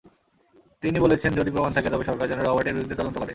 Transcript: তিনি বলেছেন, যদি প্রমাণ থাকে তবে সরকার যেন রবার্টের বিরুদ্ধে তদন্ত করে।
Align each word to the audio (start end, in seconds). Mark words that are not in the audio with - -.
তিনি 0.83 0.97
বলেছেন, 0.99 1.31
যদি 1.33 1.49
প্রমাণ 1.51 1.71
থাকে 1.73 1.89
তবে 1.89 2.03
সরকার 2.03 2.25
যেন 2.27 2.39
রবার্টের 2.41 2.75
বিরুদ্ধে 2.75 2.95
তদন্ত 2.95 3.15
করে। 3.17 3.29